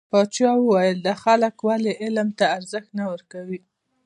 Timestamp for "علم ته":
2.03-2.45